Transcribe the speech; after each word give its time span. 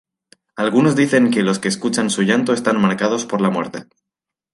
Algunos 0.55 0.95
dicen 0.95 1.29
que 1.29 1.43
los 1.43 1.59
que 1.59 1.67
escuchan 1.67 2.09
su 2.09 2.23
llanto 2.23 2.53
están 2.53 2.81
marcados 2.81 3.27
por 3.27 3.39
la 3.39 3.51
muerte. 3.51 3.85